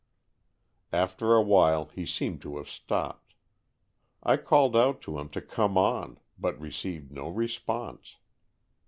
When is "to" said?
2.41-2.57, 5.03-5.19, 5.29-5.41